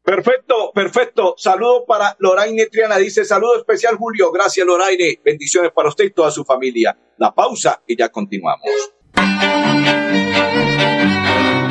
Perfecto, 0.03 0.73
perfecto. 0.75 1.35
Saludo 1.39 1.85
para 1.87 2.17
Loraine 2.19 2.67
Triana. 2.67 2.97
Dice 2.97 3.25
saludo 3.25 3.59
especial, 3.59 3.95
Julio. 3.95 4.33
Gracias, 4.33 4.67
Loraine. 4.67 5.21
Bendiciones 5.25 5.71
para 5.71 5.89
usted 5.89 6.07
y 6.07 6.11
toda 6.11 6.33
su 6.33 6.45
familia. 6.45 6.99
La 7.19 7.33
pausa 7.33 7.81
y 7.87 7.97
ya 7.97 8.09
continuamos. 8.09 8.69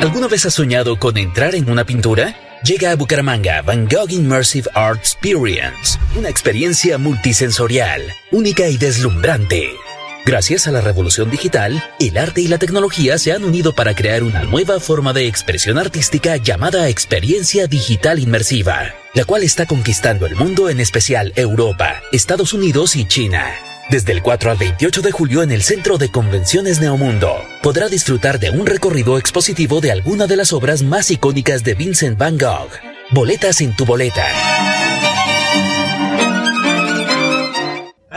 ¿Alguna 0.00 0.26
vez 0.26 0.46
has 0.46 0.54
soñado 0.54 0.98
con 0.98 1.18
entrar 1.18 1.54
en 1.54 1.70
una 1.70 1.84
pintura? 1.84 2.34
Llega 2.64 2.92
a 2.92 2.96
Bucaramanga 2.96 3.60
Van 3.62 3.86
Gogh 3.86 4.10
Immersive 4.10 4.70
Art 4.74 4.98
Experience, 4.98 5.98
una 6.16 6.30
experiencia 6.30 6.96
multisensorial, 6.96 8.02
única 8.32 8.68
y 8.68 8.78
deslumbrante 8.78 9.70
Gracias 10.26 10.66
a 10.66 10.72
la 10.72 10.80
revolución 10.80 11.30
digital, 11.30 11.84
el 12.00 12.16
arte 12.16 12.40
y 12.40 12.48
la 12.48 12.56
tecnología 12.56 13.18
se 13.18 13.32
han 13.32 13.44
unido 13.44 13.74
para 13.74 13.94
crear 13.94 14.22
una 14.22 14.42
nueva 14.44 14.80
forma 14.80 15.12
de 15.12 15.26
expresión 15.26 15.76
artística 15.76 16.38
llamada 16.38 16.88
experiencia 16.88 17.66
digital 17.66 18.18
inmersiva, 18.18 18.94
la 19.12 19.26
cual 19.26 19.42
está 19.42 19.66
conquistando 19.66 20.24
el 20.24 20.34
mundo, 20.34 20.70
en 20.70 20.80
especial 20.80 21.34
Europa, 21.36 22.00
Estados 22.10 22.54
Unidos 22.54 22.96
y 22.96 23.04
China. 23.04 23.73
Desde 23.90 24.12
el 24.12 24.22
4 24.22 24.50
al 24.50 24.56
28 24.56 25.02
de 25.02 25.12
julio 25.12 25.42
en 25.42 25.52
el 25.52 25.62
Centro 25.62 25.98
de 25.98 26.10
Convenciones 26.10 26.80
Neomundo, 26.80 27.36
podrá 27.62 27.88
disfrutar 27.88 28.40
de 28.40 28.50
un 28.50 28.64
recorrido 28.64 29.18
expositivo 29.18 29.80
de 29.80 29.92
alguna 29.92 30.26
de 30.26 30.36
las 30.36 30.52
obras 30.54 30.82
más 30.82 31.10
icónicas 31.10 31.62
de 31.64 31.74
Vincent 31.74 32.16
Van 32.16 32.38
Gogh. 32.38 32.70
Boletas 33.10 33.60
en 33.60 33.76
tu 33.76 33.84
boleta. 33.84 34.24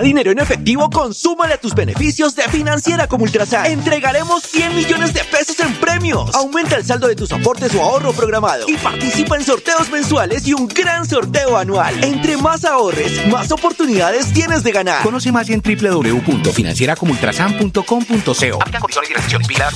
Dinero 0.01 0.31
en 0.31 0.39
efectivo, 0.39 0.89
consúmale 0.89 1.53
a 1.53 1.57
tus 1.57 1.75
beneficios 1.75 2.35
de 2.35 2.43
Financiera 2.43 3.07
como 3.07 3.23
Ultrasan. 3.23 3.65
Entregaremos 3.65 4.43
100 4.43 4.75
millones 4.75 5.13
de 5.13 5.23
pesos 5.23 5.57
en 5.59 5.73
premios. 5.75 6.35
Aumenta 6.35 6.75
el 6.75 6.85
saldo 6.85 7.07
de 7.07 7.15
tus 7.15 7.31
aportes 7.31 7.73
o 7.75 7.81
ahorro 7.81 8.11
programado 8.13 8.65
y 8.67 8.75
participa 8.77 9.37
en 9.37 9.43
sorteos 9.43 9.89
mensuales 9.89 10.47
y 10.47 10.53
un 10.53 10.67
gran 10.67 11.03
sorteo 11.05 11.57
anual. 11.57 12.03
Entre 12.03 12.37
más 12.37 12.65
ahorres, 12.65 13.27
más 13.27 13.51
oportunidades 13.51 14.33
tienes 14.33 14.63
de 14.63 14.71
ganar. 14.71 15.03
Conoce 15.03 15.31
más 15.31 15.49
en 15.49 15.61
www.financieracomultrasan.com.co. 15.61 18.61
Aplican 18.61 18.81
condiciones 18.81 19.09
y 19.09 19.13
restricciones. 19.13 19.47
Vigilada 19.47 19.71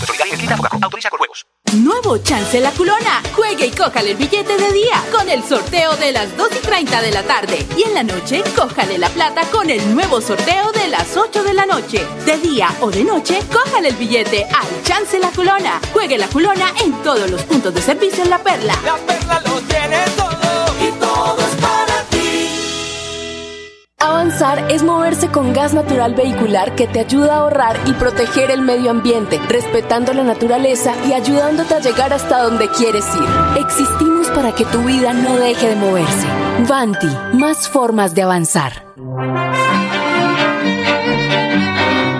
Autoriza 0.82 1.10
con 1.10 1.20
juegos. 1.20 1.46
Nuevo 1.74 2.18
Chance 2.18 2.60
La 2.60 2.72
Culona. 2.72 3.24
Juegue 3.34 3.68
y 3.68 3.72
cójale 3.72 4.12
el 4.12 4.18
billete 4.18 4.58
de 4.58 4.74
día 4.74 5.02
con 5.10 5.30
el 5.30 5.42
sorteo 5.42 5.96
de 5.96 6.12
las 6.12 6.36
2 6.36 6.50
y 6.58 6.66
30 6.66 7.02
de 7.02 7.12
la 7.12 7.24
tarde. 7.24 7.66
Y 7.78 7.84
en 7.84 7.94
la 7.94 8.04
noche, 8.04 8.44
cójale 8.58 8.98
la 8.98 9.08
plata 9.08 9.44
con 9.50 9.70
el 9.70 9.96
nuevo 9.96 10.20
sorteo 10.20 10.74
de 10.74 10.90
las 10.90 11.16
8 11.16 11.44
de 11.44 11.54
la 11.54 11.66
noche. 11.66 12.06
De 12.26 12.38
día 12.40 12.76
o 12.82 12.92
de 12.92 13.06
noche, 13.06 13.40
cójale 13.52 13.90
el 13.90 13.96
billete 13.96 14.44
al 14.44 14.84
Chance 14.84 15.18
La 15.20 15.30
Culona. 15.30 15.80
Juegue 15.94 16.18
La 16.18 16.28
Culona 16.28 16.74
en 16.84 16.92
todos 17.04 17.30
los 17.30 17.42
puntos 17.44 17.74
de 17.74 17.82
servicio 17.82 18.24
en 18.24 18.32
La 18.32 18.44
Perla. 18.44 18.78
La 18.84 18.98
Perla 18.98 19.42
lo 19.46 19.62
tiene 19.62 19.98
todo 20.18 20.31
Avanzar 24.02 24.72
es 24.72 24.82
moverse 24.82 25.28
con 25.28 25.54
gas 25.54 25.76
natural 25.76 26.16
vehicular 26.16 26.74
que 26.76 26.88
te 26.88 27.00
ayuda 27.02 27.36
a 27.36 27.38
ahorrar 27.42 27.80
y 27.86 27.94
proteger 27.94 28.50
el 28.50 28.62
medio 28.62 28.90
ambiente, 28.90 29.40
respetando 29.48 30.12
la 30.14 30.24
naturaleza 30.24 30.96
y 31.08 31.14
ayudándote 31.14 31.76
a 31.76 31.80
llegar 31.80 32.12
hasta 32.12 32.42
donde 32.42 32.68
quieres 32.70 33.06
ir. 33.16 33.62
Existimos 33.64 34.28
para 34.30 34.56
que 34.56 34.66
tu 34.66 34.84
vida 34.84 35.14
no 35.14 35.36
deje 35.38 35.70
de 35.70 35.76
moverse. 35.76 36.26
Vanti, 36.68 37.10
más 37.34 37.70
formas 37.70 38.16
de 38.16 38.24
avanzar. 38.24 38.88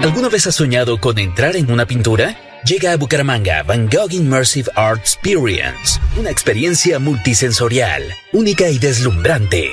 ¿Alguna 0.04 0.30
vez 0.30 0.46
has 0.46 0.56
soñado 0.56 1.00
con 1.00 1.18
entrar 1.18 1.56
en 1.56 1.72
una 1.72 1.88
pintura? 1.88 2.38
Llega 2.64 2.92
a 2.92 2.98
Bucaramanga 2.98 3.64
Van 3.64 3.90
Gogh 3.90 4.14
Immersive 4.14 4.70
Art 4.76 5.00
Experience, 5.00 6.00
una 6.16 6.30
experiencia 6.30 7.00
multisensorial, 7.00 8.04
única 8.34 8.70
y 8.70 8.78
deslumbrante. 8.78 9.72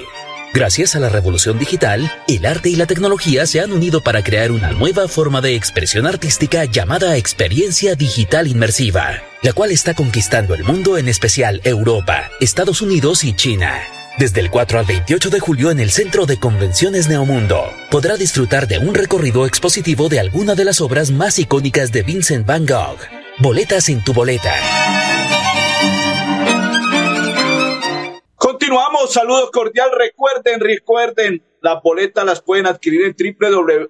Gracias 0.55 0.97
a 0.97 1.00
la 1.00 1.09
revolución 1.09 1.59
digital, 1.59 2.11
el 2.26 2.47
arte 2.47 2.71
y 2.71 2.76
la 2.76 2.87
tecnología 2.87 3.47
se 3.47 3.61
han 3.61 3.71
unido 3.71 4.00
para 4.00 4.25
crear 4.25 4.50
una 4.50 4.73
nueva 4.73 5.07
forma 5.07 5.40
de 5.40 5.55
expresión 5.55 6.07
artística 6.07 6.64
llamada 6.64 7.17
experiencia 7.17 7.95
digital 7.95 8.47
inmersiva, 8.47 9.23
la 9.43 9.52
cual 9.52 9.71
está 9.71 9.95
conquistando 9.95 10.55
el 10.55 10.64
mundo, 10.64 10.97
en 10.97 11.09
especial 11.09 11.61
Europa, 11.64 12.31
Estados 12.40 12.81
Unidos 12.81 13.25
y 13.25 13.37
China. 13.37 13.78
Desde 14.19 14.40
el 14.40 14.50
4 14.50 14.81
al 14.81 14.87
28 14.87 15.31
de 15.31 15.38
julio 15.38 15.71
en 15.71 15.81
el 15.81 15.90
Centro 15.90 16.26
de 16.26 16.40
Convenciones 16.40 17.09
Neomundo, 17.09 17.71
podrá 17.90 18.17
disfrutar 18.17 18.67
de 18.67 18.78
un 18.78 18.95
recorrido 18.95 19.47
expositivo 19.47 20.09
de 20.09 20.19
alguna 20.19 20.55
de 20.55 20.64
las 20.64 20.81
obras 20.81 21.11
más 21.11 21.38
icónicas 21.38 21.93
de 21.93 22.02
Vincent 22.02 22.47
Van 22.47 22.67
Gogh. 22.67 22.99
Boletas 23.38 23.88
en 23.90 24.02
tu 24.02 24.12
boleta. 24.12 24.55
Saludos 29.09 29.50
cordial. 29.50 29.91
Recuerden, 29.97 30.61
recuerden, 30.61 31.43
las 31.61 31.83
boletas 31.83 32.25
las 32.25 32.41
pueden 32.43 32.67
adquirir 32.67 33.03
en 33.03 33.17
www. 33.17 33.88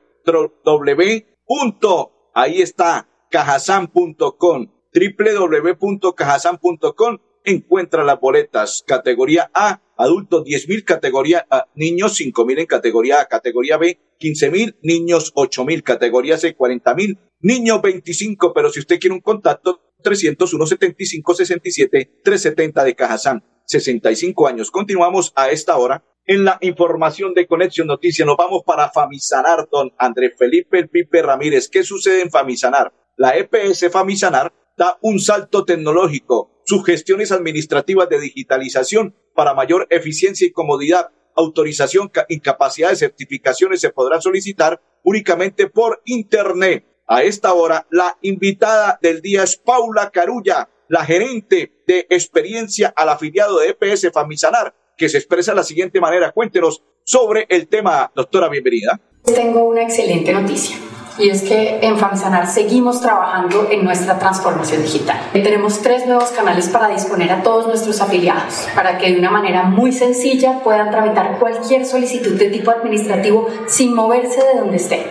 Ahí 2.35 2.63
está, 2.63 3.09
cajasan.com. 3.31 4.69
www.cajasan.com. 4.95 7.19
Encuentra 7.45 8.03
las 8.05 8.21
boletas. 8.21 8.85
Categoría 8.87 9.51
A, 9.55 9.81
adultos 9.97 10.45
10 10.45 10.69
mil, 10.69 10.85
categoría 10.85 11.45
A, 11.51 11.67
niños 11.75 12.15
5 12.15 12.45
mil 12.45 12.61
en 12.61 12.67
categoría 12.67 13.23
A, 13.23 13.27
categoría 13.27 13.77
B 13.77 13.99
15 14.19 14.51
mil, 14.51 14.77
niños 14.83 15.33
8 15.35 15.65
mil, 15.65 15.83
categoría 15.83 16.39
C 16.39 16.55
40 16.55 16.95
mil, 16.95 17.19
niños 17.41 17.83
25, 17.83 18.53
pero 18.53 18.71
si 18.71 18.79
usted 18.81 19.01
quiere 19.01 19.15
un 19.15 19.21
contacto 19.21 19.81
301 20.03 20.67
75 20.67 21.35
67 21.35 22.21
370 22.23 22.85
de 22.85 22.95
Cajazán, 22.95 23.45
65 23.67 24.47
años. 24.47 24.71
Continuamos 24.71 25.33
a 25.37 25.51
esta 25.51 25.77
hora 25.77 26.05
en 26.27 26.45
la 26.45 26.59
información 26.61 27.35
de 27.35 27.47
Conexión 27.47 27.87
Noticias. 27.87 28.27
Nos 28.27 28.37
vamos 28.37 28.63
para 28.65 28.91
Famisanar, 28.91 29.69
don 29.71 29.93
André 29.99 30.31
Felipe 30.39 30.79
El 30.79 30.89
Pipe 30.89 31.23
Ramírez. 31.23 31.69
¿Qué 31.69 31.83
sucede 31.83 32.23
en 32.23 32.31
Famisanar? 32.31 32.93
La 33.17 33.37
EPS 33.37 33.91
Famisanar 33.91 34.53
da 34.77 34.99
un 35.03 35.19
salto 35.19 35.65
tecnológico, 35.65 36.63
sus 36.65 36.85
gestiones 36.85 37.33
administrativas 37.33 38.09
de 38.09 38.21
digitalización 38.21 39.17
para 39.35 39.55
mayor 39.55 39.89
eficiencia 39.91 40.47
y 40.47 40.53
comodidad, 40.53 41.09
autorización, 41.35 42.11
incapacidades, 42.29 43.01
certificaciones 43.01 43.81
se 43.81 43.91
podrán 43.91 44.23
solicitar 44.23 44.81
únicamente 45.03 45.69
por 45.69 46.03
Internet. 46.05 46.85
A 47.11 47.23
esta 47.23 47.55
hora, 47.55 47.87
la 47.91 48.19
invitada 48.21 48.99
del 49.01 49.23
día 49.23 49.43
es 49.43 49.57
Paula 49.57 50.11
Carulla, 50.11 50.69
la 50.89 51.07
gerente 51.07 51.73
de 51.87 52.07
experiencia 52.11 52.93
al 52.95 53.09
afiliado 53.09 53.61
de 53.61 53.71
EPS 53.71 54.11
Famisanar, 54.13 54.75
que 54.95 55.09
se 55.09 55.17
expresa 55.17 55.53
de 55.53 55.57
la 55.57 55.65
siguiente 55.65 56.03
manera. 56.03 56.33
Cuéntenos 56.33 56.83
sobre 57.05 57.47
el 57.49 57.67
tema, 57.67 58.13
doctora, 58.15 58.51
bienvenida. 58.51 59.01
Tengo 59.25 59.65
una 59.65 59.85
excelente 59.85 60.35
noticia 60.35 60.77
y 61.19 61.31
es 61.31 61.43
que 61.43 61.79
en 61.81 61.97
Famisanar 61.97 62.47
seguimos 62.47 63.01
trabajando 63.01 63.69
en 63.71 63.85
nuestra 63.85 64.19
transformación 64.19 64.83
digital. 64.83 65.19
Tenemos 65.33 65.81
tres 65.81 66.07
nuevos 66.07 66.29
canales 66.29 66.69
para 66.69 66.89
disponer 66.89 67.33
a 67.33 67.43
todos 67.43 67.67
nuestros 67.67 68.03
afiliados, 68.03 68.69
para 68.75 68.99
que 68.99 69.13
de 69.13 69.19
una 69.19 69.31
manera 69.31 69.65
muy 69.65 69.93
sencilla 69.93 70.61
puedan 70.63 70.91
tramitar 70.91 71.39
cualquier 71.39 71.87
solicitud 71.87 72.39
de 72.39 72.51
tipo 72.51 72.71
administrativo 72.71 73.49
sin 73.67 73.95
moverse 73.95 74.45
de 74.45 74.61
donde 74.61 74.77
esté. 74.77 75.07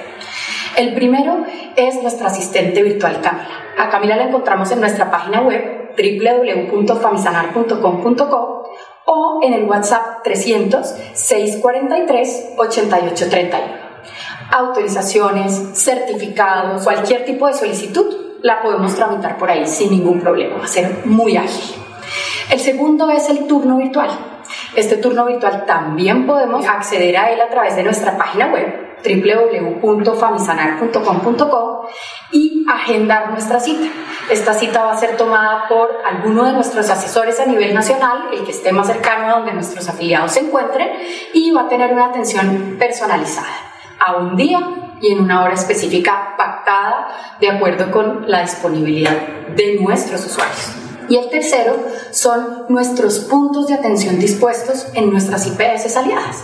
El 0.78 0.94
primero 0.94 1.44
es 1.76 2.02
nuestra 2.04 2.28
asistente 2.28 2.84
virtual 2.84 3.20
Camila. 3.20 3.50
A 3.80 3.90
Camila 3.90 4.16
la 4.16 4.26
encontramos 4.26 4.72
en 4.72 4.80
nuestra 4.80 5.10
página 5.10 5.42
web 5.42 5.96
www.famisanar.com.co 5.98 8.70
o 9.06 9.40
en 9.42 9.54
el 9.54 9.64
WhatsApp 9.64 10.22
300 10.24 10.86
643 11.14 12.54
8831 12.58 13.88
autorizaciones, 14.52 15.72
certificados, 15.74 16.84
cualquier 16.84 17.26
tipo 17.26 17.48
de 17.48 17.54
solicitud, 17.54 18.38
la 18.44 18.62
podemos 18.62 18.96
tramitar 18.96 19.38
por 19.38 19.50
ahí 19.50 19.66
sin 19.68 19.92
ningún 19.92 20.22
problema, 20.22 20.58
va 20.58 20.66
a 20.66 20.68
ser 20.68 21.06
muy 21.06 21.36
ágil. 21.36 21.76
El 22.50 22.60
segundo 22.60 23.10
es 23.10 23.30
el 23.30 23.48
turno 23.48 23.78
virtual. 23.78 24.10
Este 24.76 24.98
turno 24.98 25.26
virtual 25.26 25.66
también 25.66 26.26
podemos 26.26 26.66
acceder 26.66 27.18
a 27.18 27.32
él 27.32 27.42
a 27.42 27.50
través 27.50 27.76
de 27.76 27.84
nuestra 27.84 28.18
página 28.18 28.54
web 28.54 28.87
www.famisanar.com.co 29.04 31.90
y 32.32 32.66
agendar 32.68 33.32
nuestra 33.32 33.60
cita. 33.60 33.88
Esta 34.30 34.54
cita 34.54 34.84
va 34.84 34.94
a 34.94 34.98
ser 34.98 35.18
tomada 35.18 35.68
por 35.68 35.90
alguno 36.06 36.46
de 36.46 36.54
nuestros 36.54 36.90
asesores 36.90 37.40
a 37.40 37.46
nivel 37.46 37.74
nacional, 37.74 38.30
el 38.34 38.44
que 38.44 38.52
esté 38.52 38.72
más 38.72 38.88
cercano 38.88 39.28
a 39.28 39.38
donde 39.38 39.54
nuestros 39.54 39.88
afiliados 39.88 40.34
se 40.34 40.42
encuentren, 40.42 40.90
y 41.34 41.52
va 41.52 41.62
a 41.62 41.70
tener 41.70 41.94
una 41.94 42.06
atención 42.06 42.76
personalizada 42.78 43.48
a 44.00 44.18
un 44.18 44.36
día 44.36 44.60
y 45.02 45.14
en 45.14 45.22
una 45.22 45.44
hora 45.44 45.54
específica 45.54 46.36
pactada 46.38 47.08
de 47.40 47.50
acuerdo 47.50 47.92
con 47.92 48.30
la 48.30 48.42
disponibilidad 48.42 49.16
de 49.56 49.80
nuestros 49.80 50.26
usuarios. 50.26 50.87
Y 51.10 51.18
el 51.18 51.30
tercero 51.30 51.76
son 52.12 52.66
nuestros 52.70 53.20
puntos 53.20 53.68
de 53.68 53.76
atención 53.76 54.20
dispuestos 54.20 54.88
en 54.94 55.10
nuestras 55.10 55.48
IPS 55.48 55.96
aliadas. 55.96 56.44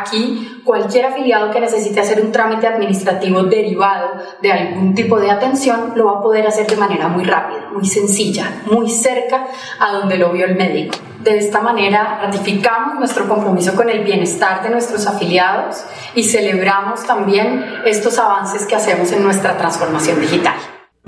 Aquí, 0.00 0.62
cualquier 0.64 1.06
afiliado 1.06 1.50
que 1.50 1.60
necesite 1.60 2.00
hacer 2.00 2.20
un 2.20 2.32
trámite 2.32 2.66
administrativo 2.66 3.42
derivado 3.44 4.08
de 4.40 4.52
algún 4.52 4.94
tipo 4.94 5.18
de 5.18 5.30
atención 5.30 5.92
lo 5.94 6.06
va 6.06 6.18
a 6.18 6.22
poder 6.22 6.46
hacer 6.46 6.66
de 6.66 6.76
manera 6.76 7.08
muy 7.08 7.24
rápida, 7.24 7.70
muy 7.72 7.86
sencilla, 7.86 8.62
muy 8.66 8.88
cerca 8.88 9.46
a 9.78 9.92
donde 9.92 10.16
lo 10.16 10.32
vio 10.32 10.46
el 10.46 10.56
médico. 10.56 10.96
De 11.20 11.36
esta 11.36 11.60
manera 11.60 12.20
ratificamos 12.22 12.98
nuestro 12.98 13.28
compromiso 13.28 13.74
con 13.74 13.90
el 13.90 14.04
bienestar 14.04 14.62
de 14.62 14.70
nuestros 14.70 15.06
afiliados 15.06 15.84
y 16.14 16.22
celebramos 16.22 17.04
también 17.04 17.64
estos 17.84 18.18
avances 18.18 18.64
que 18.66 18.76
hacemos 18.76 19.10
en 19.12 19.24
nuestra 19.24 19.56
transformación 19.56 20.20
digital. 20.20 20.54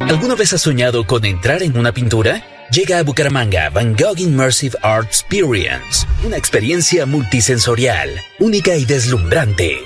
¿Alguna 0.09 0.37
vez 0.37 0.53
has 0.53 0.61
soñado 0.63 1.05
con 1.07 1.25
entrar 1.25 1.63
en 1.63 1.79
una 1.79 1.93
pintura? 1.93 2.43
Llega 2.71 2.99
a 2.99 3.03
Bucaramanga 3.03 3.71
Van 3.71 3.97
Gogh 3.97 4.19
Immersive 4.19 4.77
Art 4.83 5.07
Experience, 5.07 6.07
una 6.25 6.37
experiencia 6.37 7.07
multisensorial, 7.07 8.11
única 8.39 8.77
y 8.77 8.85
deslumbrante. 8.85 9.79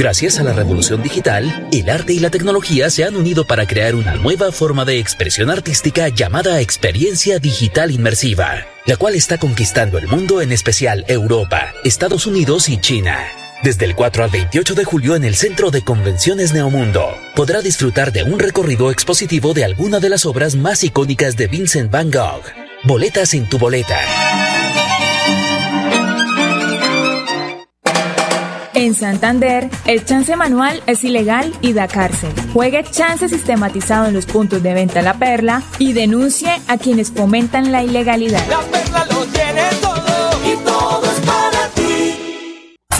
Gracias 0.00 0.38
a 0.38 0.42
la 0.42 0.54
revolución 0.54 1.02
digital, 1.02 1.68
el 1.70 1.90
arte 1.90 2.14
y 2.14 2.20
la 2.20 2.30
tecnología 2.30 2.88
se 2.88 3.04
han 3.04 3.16
unido 3.16 3.46
para 3.46 3.66
crear 3.66 3.94
una 3.94 4.14
nueva 4.14 4.50
forma 4.50 4.86
de 4.86 4.98
expresión 4.98 5.50
artística 5.50 6.08
llamada 6.08 6.58
experiencia 6.62 7.38
digital 7.38 7.90
inmersiva, 7.90 8.64
la 8.86 8.96
cual 8.96 9.14
está 9.14 9.36
conquistando 9.36 9.98
el 9.98 10.08
mundo, 10.08 10.40
en 10.40 10.52
especial 10.52 11.04
Europa, 11.06 11.74
Estados 11.84 12.26
Unidos 12.26 12.70
y 12.70 12.78
China. 12.78 13.18
Desde 13.62 13.84
el 13.84 13.94
4 13.94 14.24
al 14.24 14.30
28 14.30 14.74
de 14.74 14.84
julio 14.84 15.16
en 15.16 15.24
el 15.24 15.34
Centro 15.34 15.70
de 15.70 15.82
Convenciones 15.82 16.54
Neomundo, 16.54 17.14
podrá 17.36 17.60
disfrutar 17.60 18.10
de 18.10 18.22
un 18.22 18.38
recorrido 18.38 18.90
expositivo 18.90 19.52
de 19.52 19.66
alguna 19.66 20.00
de 20.00 20.08
las 20.08 20.24
obras 20.24 20.56
más 20.56 20.82
icónicas 20.82 21.36
de 21.36 21.46
Vincent 21.46 21.90
Van 21.90 22.10
Gogh. 22.10 22.44
Boletas 22.84 23.34
en 23.34 23.46
tu 23.50 23.58
boleta. 23.58 24.00
En 28.80 28.94
Santander, 28.94 29.68
el 29.84 30.06
chance 30.06 30.34
manual 30.36 30.82
es 30.86 31.04
ilegal 31.04 31.52
y 31.60 31.74
da 31.74 31.86
cárcel. 31.86 32.32
Juegue 32.54 32.82
chance 32.82 33.28
sistematizado 33.28 34.06
en 34.06 34.14
los 34.14 34.24
puntos 34.24 34.62
de 34.62 34.72
venta 34.72 35.02
La 35.02 35.18
Perla 35.18 35.62
y 35.78 35.92
denuncie 35.92 36.48
a 36.66 36.78
quienes 36.78 37.10
fomentan 37.10 37.72
la 37.72 37.82
ilegalidad. 37.82 38.40
La 38.48 38.60
Perla 38.60 39.06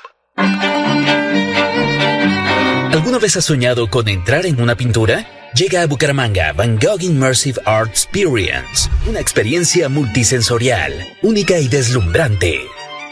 ¿Alguna 2.94 3.18
vez 3.18 3.38
has 3.38 3.46
soñado 3.46 3.90
con 3.90 4.08
entrar 4.08 4.46
en 4.46 4.62
una 4.62 4.76
pintura? 4.76 5.26
Llega 5.56 5.82
a 5.82 5.88
Bucaramanga 5.88 6.54
Van 6.54 6.78
Gogh 6.78 7.02
Immersive 7.02 7.60
Art 7.66 7.90
Experience, 7.90 8.88
una 9.08 9.20
experiencia 9.20 9.90
multisensorial, 9.90 10.94
única 11.24 11.60
y 11.60 11.68
deslumbrante. 11.68 12.60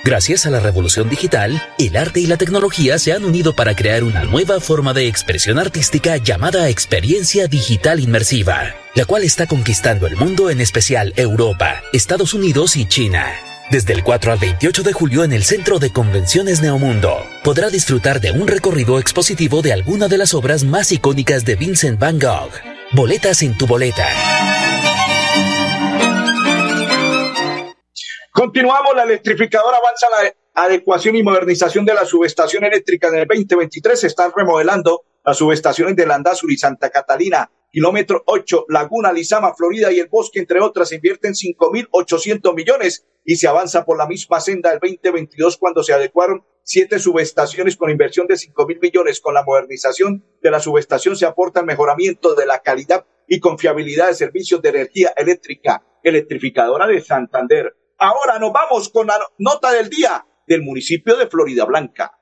Gracias 0.03 0.45
a 0.45 0.51
la 0.51 0.59
revolución 0.59 1.09
digital, 1.09 1.61
el 1.79 1.97
arte 1.97 2.19
y 2.19 2.27
la 2.27 2.37
tecnología 2.37 2.99
se 2.99 3.11
han 3.11 3.25
unido 3.25 3.55
para 3.55 3.75
crear 3.75 4.03
una 4.03 4.23
nueva 4.23 4.59
forma 4.59 4.93
de 4.93 5.07
expresión 5.07 5.57
artística 5.57 6.17
llamada 6.17 6.69
experiencia 6.69 7.47
digital 7.47 7.99
inmersiva, 7.99 8.75
la 8.95 9.05
cual 9.05 9.23
está 9.23 9.47
conquistando 9.47 10.05
el 10.05 10.15
mundo, 10.15 10.49
en 10.51 10.61
especial 10.61 11.13
Europa, 11.17 11.81
Estados 11.91 12.33
Unidos 12.33 12.77
y 12.77 12.85
China. 12.85 13.46
Desde 13.69 13.91
el 13.91 14.01
4 14.01 14.31
al 14.31 14.39
28 14.39 14.81
de 14.81 14.93
julio 14.93 15.25
en 15.25 15.33
el 15.33 15.43
Centro 15.43 15.77
de 15.77 15.91
Convenciones 15.91 16.61
Neomundo, 16.61 17.17
podrá 17.43 17.69
disfrutar 17.69 18.21
de 18.21 18.31
un 18.31 18.47
recorrido 18.47 18.97
expositivo 18.97 19.61
de 19.61 19.73
alguna 19.73 20.07
de 20.07 20.17
las 20.17 20.33
obras 20.33 20.63
más 20.63 20.93
icónicas 20.93 21.43
de 21.43 21.55
Vincent 21.55 21.99
Van 21.99 22.17
Gogh. 22.17 22.51
Boletas 22.93 23.41
en 23.41 23.57
tu 23.57 23.67
boleta. 23.67 24.07
Continuamos, 28.31 28.95
la 28.95 29.03
electrificadora 29.03 29.79
avanza 29.79 30.07
la 30.11 30.63
adecuación 30.63 31.17
y 31.17 31.23
modernización 31.23 31.83
de 31.83 31.93
la 31.93 32.05
subestación 32.05 32.63
eléctrica 32.63 33.09
en 33.09 33.15
el 33.15 33.27
2023. 33.27 33.99
Se 33.99 34.07
están 34.07 34.31
remodelando 34.33 35.03
las 35.25 35.35
subestaciones 35.35 35.93
de 35.97 36.05
Landazur 36.05 36.49
y 36.49 36.57
Santa 36.57 36.89
Catalina. 36.89 37.51
Kilómetro 37.71 38.23
8, 38.25 38.65
Laguna, 38.69 39.11
Lizama, 39.11 39.53
Florida 39.53 39.91
y 39.91 39.99
el 39.99 40.07
Bosque, 40.07 40.39
entre 40.39 40.61
otras, 40.61 40.91
invierten 40.91 41.33
5.800 41.33 42.53
millones 42.55 43.05
y 43.23 43.35
se 43.35 43.47
avanza 43.47 43.85
por 43.85 43.97
la 43.97 44.07
misma 44.07 44.39
senda 44.39 44.71
del 44.71 44.79
2022 44.79 45.57
cuando 45.57 45.83
se 45.83 45.93
adecuaron 45.93 46.45
siete 46.63 46.99
subestaciones 46.99 47.77
con 47.77 47.89
inversión 47.89 48.27
de 48.27 48.35
5.000 48.35 48.79
millones. 48.81 49.19
Con 49.21 49.33
la 49.33 49.43
modernización 49.43 50.25
de 50.41 50.51
la 50.51 50.59
subestación 50.59 51.15
se 51.15 51.25
aporta 51.25 51.61
el 51.61 51.65
mejoramiento 51.65 52.35
de 52.35 52.45
la 52.45 52.59
calidad 52.59 53.05
y 53.27 53.39
confiabilidad 53.39 54.07
de 54.07 54.15
servicios 54.15 54.61
de 54.61 54.69
energía 54.69 55.13
eléctrica 55.15 55.83
electrificadora 56.03 56.87
de 56.87 57.01
Santander. 57.01 57.75
Ahora 57.97 58.39
nos 58.39 58.53
vamos 58.53 58.89
con 58.89 59.07
la 59.07 59.19
nota 59.37 59.71
del 59.71 59.89
día 59.89 60.25
del 60.47 60.61
municipio 60.61 61.17
de 61.17 61.27
Florida 61.27 61.65
Blanca. 61.65 62.17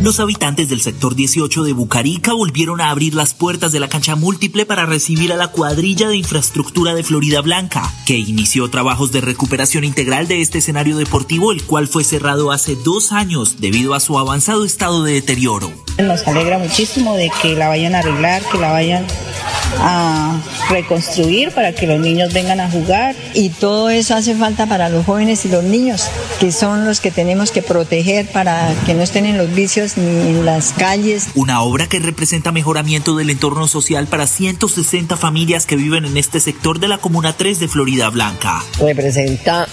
Los 0.00 0.20
habitantes 0.20 0.68
del 0.68 0.80
sector 0.80 1.16
18 1.16 1.64
de 1.64 1.72
Bucarica 1.72 2.32
volvieron 2.32 2.80
a 2.80 2.90
abrir 2.90 3.14
las 3.14 3.34
puertas 3.34 3.72
de 3.72 3.80
la 3.80 3.88
cancha 3.88 4.14
múltiple 4.14 4.64
para 4.64 4.86
recibir 4.86 5.32
a 5.32 5.36
la 5.36 5.48
cuadrilla 5.48 6.08
de 6.08 6.16
infraestructura 6.16 6.94
de 6.94 7.02
Florida 7.02 7.40
Blanca, 7.40 7.82
que 8.06 8.16
inició 8.16 8.70
trabajos 8.70 9.10
de 9.10 9.20
recuperación 9.20 9.82
integral 9.82 10.28
de 10.28 10.40
este 10.40 10.58
escenario 10.58 10.96
deportivo, 10.96 11.50
el 11.50 11.64
cual 11.64 11.88
fue 11.88 12.04
cerrado 12.04 12.52
hace 12.52 12.76
dos 12.76 13.10
años 13.10 13.60
debido 13.60 13.94
a 13.94 14.00
su 14.00 14.16
avanzado 14.20 14.64
estado 14.64 15.02
de 15.02 15.14
deterioro. 15.14 15.72
Nos 15.98 16.24
alegra 16.28 16.58
muchísimo 16.58 17.16
de 17.16 17.32
que 17.42 17.56
la 17.56 17.66
vayan 17.66 17.96
a 17.96 17.98
arreglar, 17.98 18.42
que 18.52 18.58
la 18.58 18.70
vayan 18.70 19.04
a 19.80 20.40
reconstruir 20.70 21.52
para 21.52 21.72
que 21.72 21.86
los 21.86 22.00
niños 22.00 22.32
vengan 22.32 22.60
a 22.60 22.70
jugar. 22.70 23.14
Y 23.34 23.50
todo 23.50 23.90
eso 23.90 24.14
hace 24.14 24.34
falta 24.34 24.66
para 24.66 24.88
los 24.88 25.04
jóvenes 25.04 25.44
y 25.44 25.48
los 25.48 25.64
niños, 25.64 26.08
que 26.40 26.52
son 26.52 26.84
los 26.84 27.00
que 27.00 27.10
tenemos 27.10 27.50
que 27.50 27.62
proteger 27.62 28.26
para 28.28 28.74
que 28.86 28.94
no 28.94 29.02
estén 29.02 29.26
en 29.26 29.38
los 29.38 29.52
vicios 29.54 29.87
ni 29.96 30.06
en 30.06 30.44
las 30.44 30.72
calles. 30.72 31.28
Una 31.34 31.62
obra 31.62 31.88
que 31.88 31.98
representa 31.98 32.52
mejoramiento 32.52 33.16
del 33.16 33.30
entorno 33.30 33.68
social 33.68 34.06
para 34.06 34.26
160 34.26 35.16
familias 35.16 35.66
que 35.66 35.76
viven 35.76 36.04
en 36.04 36.16
este 36.16 36.40
sector 36.40 36.80
de 36.80 36.88
la 36.88 36.98
Comuna 36.98 37.32
3 37.32 37.60
de 37.60 37.68
Florida 37.68 38.10
Blanca. 38.10 38.62
Representa 38.80 39.66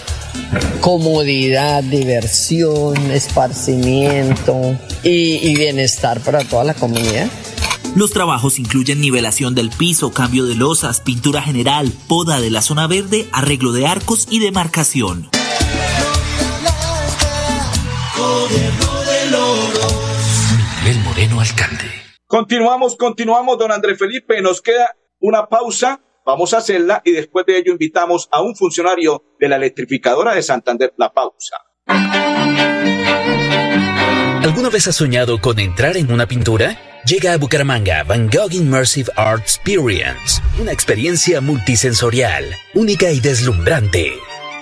comodidad, 0.80 1.84
diversión, 1.84 2.96
esparcimiento 3.12 4.78
y, 5.04 5.48
y 5.48 5.56
bienestar 5.56 6.20
para 6.22 6.44
toda 6.44 6.64
la 6.64 6.74
comunidad. 6.74 7.30
Los 7.96 8.12
trabajos 8.12 8.60
incluyen 8.60 9.00
nivelación 9.00 9.56
del 9.56 9.70
piso, 9.70 10.12
cambio 10.12 10.46
de 10.46 10.56
losas, 10.56 11.00
pintura 11.00 11.42
general, 11.42 11.92
poda 12.08 12.42
de 12.42 12.52
la 12.52 12.62
zona 12.62 12.88
verde, 12.88 13.28
arreglo 13.32 13.72
de 13.72 13.88
arcos 13.88 14.28
y 14.30 14.40
demarcación. 14.40 15.30
Miguel 18.50 20.05
Moreno, 21.16 21.40
alcalde. 21.40 21.86
Continuamos, 22.28 22.98
continuamos, 22.98 23.58
don 23.58 23.72
Andrés 23.72 23.98
Felipe. 23.98 24.42
Nos 24.42 24.62
queda 24.62 24.98
una 25.22 25.48
pausa. 25.48 26.02
Vamos 26.26 26.54
a 26.54 26.58
hacerla 26.58 27.02
y 27.06 27.14
después 27.14 27.46
de 27.46 27.58
ello 27.58 27.72
invitamos 27.72 28.28
a 28.34 28.42
un 28.42 28.54
funcionario 28.54 29.24
de 29.40 29.48
la 29.48 29.56
electrificadora 29.56 30.36
de 30.36 30.44
Santander. 30.44 30.94
La 30.98 31.14
pausa. 31.14 31.56
¿Alguna 34.44 34.70
vez 34.70 34.90
has 34.90 34.98
soñado 34.98 35.40
con 35.40 35.58
entrar 35.60 35.96
en 35.96 36.12
una 36.12 36.28
pintura? 36.28 36.78
Llega 37.06 37.32
a 37.32 37.38
Bucaramanga 37.38 38.04
Van 38.04 38.30
Gogh 38.30 38.52
Immersive 38.52 39.10
Art 39.16 39.40
Experience, 39.40 40.42
una 40.60 40.74
experiencia 40.74 41.40
multisensorial, 41.40 42.44
única 42.74 43.10
y 43.10 43.22
deslumbrante. 43.22 44.12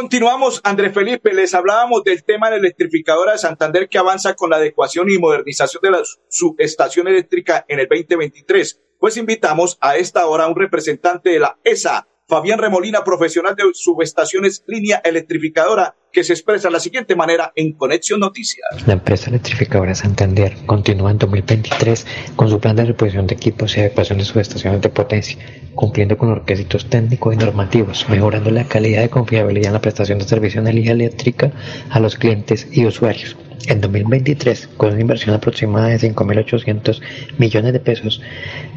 Continuamos, 0.08 0.62
Andrés 0.64 0.94
Felipe, 0.94 1.34
les 1.34 1.54
hablábamos 1.54 2.04
del 2.04 2.24
tema 2.24 2.48
de 2.48 2.58
la 2.58 2.60
electrificadora 2.60 3.34
de 3.34 3.40
Santander 3.40 3.90
que 3.90 3.98
avanza 3.98 4.36
con 4.36 4.50
la 4.50 4.56
adecuación 4.58 5.10
y 5.10 5.18
modernización 5.18 5.82
de 5.82 5.92
la 5.92 6.02
subestación 6.30 7.08
eléctrica 7.08 7.66
en 7.68 7.80
el 7.80 7.88
2023. 7.88 8.82
Pues 9.00 9.18
invitamos 9.18 9.78
a 9.82 9.98
esta 9.98 10.28
hora 10.28 10.46
a 10.46 10.48
un 10.48 10.56
representante 10.56 11.32
de 11.32 11.40
la 11.40 11.58
ESA, 11.64 12.08
Fabián 12.30 12.60
Remolina, 12.60 13.06
profesional 13.06 13.56
de 13.56 13.64
subestaciones 13.74 14.62
línea 14.68 15.02
electrificadora, 15.06 15.96
que 16.12 16.26
se 16.26 16.34
expresa 16.34 16.68
de 16.68 16.74
la 16.74 16.82
siguiente 16.82 17.16
manera 17.16 17.54
en 17.56 17.72
Conexión 17.72 18.20
Noticias. 18.20 18.68
La 18.86 18.94
empresa 18.94 19.30
electrificadora 19.30 19.96
Santander 19.96 20.58
continúa 20.66 21.12
en 21.12 21.20
2023 21.20 22.06
con 22.36 22.50
su 22.50 22.60
plan 22.60 22.76
de 22.76 22.84
reposición 22.84 23.28
de 23.28 23.36
equipos 23.36 23.78
y 23.78 23.80
adecuación 23.80 24.18
de 24.18 24.26
subestaciones 24.26 24.82
de 24.82 24.90
potencia, 24.90 25.38
cumpliendo 25.74 26.18
con 26.18 26.28
los 26.30 26.40
requisitos 26.40 26.90
técnicos 26.90 27.34
y 27.34 27.38
normativos, 27.38 28.10
mejorando 28.10 28.52
la 28.52 28.68
calidad 28.68 29.06
y 29.06 29.10
confiabilidad 29.10 29.68
en 29.68 29.74
la 29.74 29.82
prestación 29.82 30.20
de 30.20 30.26
servicio 30.26 30.62
de 30.62 30.70
energía 30.70 30.92
eléctrica 30.92 31.54
a 31.90 32.02
los 32.02 32.18
clientes 32.18 32.68
y 32.74 32.86
usuarios. 32.86 33.38
En 33.68 33.82
2023, 33.82 34.70
con 34.78 34.94
una 34.94 35.02
inversión 35.02 35.36
aproximada 35.36 35.90
de 35.90 36.00
5.800 36.00 37.02
millones 37.38 37.74
de 37.74 37.82
pesos, 37.82 38.22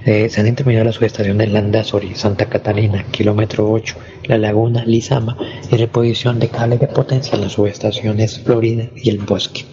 eh, 0.05 0.29
se 0.29 0.41
han 0.41 0.49
intervenido 0.49 0.83
las 0.83 0.97
subestaciones 0.97 1.53
Landazori, 1.53 2.17
Santa 2.17 2.47
Catalina, 2.47 3.05
kilómetro 3.13 3.71
8, 3.71 3.95
La 4.25 4.37
Laguna, 4.37 4.85
Lizama 4.85 5.37
y 5.71 5.77
reposición 5.77 6.41
de 6.41 6.49
cables 6.49 6.81
de 6.81 6.89
potencia 6.89 7.37
en 7.37 7.43
las 7.43 7.53
subestaciones 7.53 8.41
Florida 8.41 8.89
y 8.97 9.11
El 9.11 9.19
Bosque. 9.19 9.65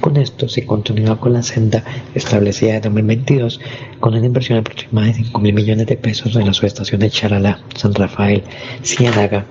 Con 0.00 0.16
esto 0.16 0.48
se 0.48 0.64
continúa 0.64 1.18
con 1.18 1.32
la 1.32 1.42
senda 1.42 1.82
establecida 2.14 2.74
de 2.74 2.80
2022 2.82 3.60
con 3.98 4.14
una 4.14 4.24
inversión 4.24 4.58
aproximada 4.58 5.08
de 5.08 5.14
5.000 5.14 5.52
millones 5.54 5.86
de 5.88 5.96
pesos 5.96 6.36
en 6.36 6.46
las 6.46 6.58
subestaciones 6.58 7.12
Charalá, 7.12 7.58
San 7.74 7.94
Rafael, 7.94 8.44
Ciénaga 8.84 9.44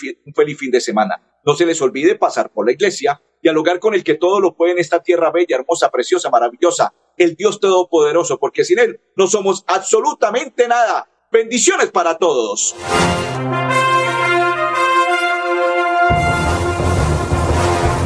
fin 0.58 0.70
de 0.70 0.80
semana. 0.80 1.20
No 1.44 1.54
se 1.54 1.66
les 1.66 1.82
olvide 1.82 2.16
pasar 2.16 2.50
por 2.50 2.64
la 2.64 2.72
iglesia, 2.72 3.20
dialogar 3.42 3.78
con 3.78 3.92
el 3.92 4.02
que 4.02 4.14
todo 4.14 4.40
lo 4.40 4.56
puede 4.56 4.72
en 4.72 4.78
esta 4.78 5.02
tierra 5.02 5.30
bella, 5.30 5.56
hermosa, 5.56 5.90
preciosa, 5.90 6.30
maravillosa, 6.30 6.94
el 7.18 7.36
Dios 7.36 7.60
Todopoderoso, 7.60 8.38
porque 8.38 8.64
sin 8.64 8.78
Él 8.78 8.98
no 9.14 9.26
somos 9.26 9.62
absolutamente 9.66 10.66
nada. 10.68 11.10
Bendiciones 11.30 11.90
para 11.90 12.16
todos. 12.16 12.74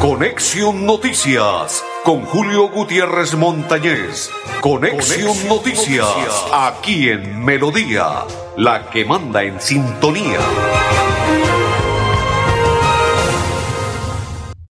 Conexión 0.00 0.84
Noticias 0.84 1.84
con 2.04 2.24
Julio 2.24 2.68
Gutiérrez 2.68 3.34
Montañez. 3.34 4.30
Conexión, 4.60 5.36
Noticias, 5.48 6.06
aquí 6.52 7.08
en 7.08 7.44
Melodía, 7.44 8.24
la 8.56 8.88
que 8.90 9.04
manda 9.04 9.42
en 9.42 9.60
sintonía. 9.60 10.38